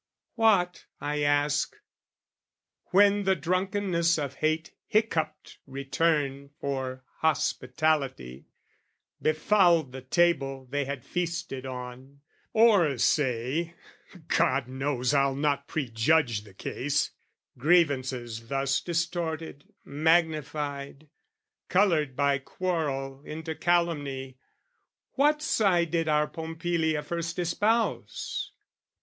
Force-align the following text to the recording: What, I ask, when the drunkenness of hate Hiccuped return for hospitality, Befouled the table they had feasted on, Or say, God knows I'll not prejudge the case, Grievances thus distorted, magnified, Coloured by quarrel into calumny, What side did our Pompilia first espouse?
What, 0.33 0.87
I 0.99 1.21
ask, 1.21 1.75
when 2.85 3.21
the 3.23 3.35
drunkenness 3.35 4.17
of 4.17 4.33
hate 4.37 4.73
Hiccuped 4.87 5.59
return 5.67 6.49
for 6.59 7.03
hospitality, 7.19 8.47
Befouled 9.21 9.91
the 9.91 10.01
table 10.01 10.65
they 10.67 10.85
had 10.85 11.05
feasted 11.05 11.67
on, 11.67 12.21
Or 12.51 12.97
say, 12.97 13.75
God 14.29 14.67
knows 14.67 15.13
I'll 15.13 15.35
not 15.35 15.67
prejudge 15.67 16.45
the 16.45 16.55
case, 16.55 17.11
Grievances 17.59 18.47
thus 18.47 18.81
distorted, 18.81 19.71
magnified, 19.85 21.09
Coloured 21.69 22.15
by 22.15 22.39
quarrel 22.39 23.21
into 23.23 23.53
calumny, 23.53 24.39
What 25.11 25.43
side 25.43 25.91
did 25.91 26.07
our 26.07 26.25
Pompilia 26.27 27.03
first 27.03 27.37
espouse? 27.37 28.51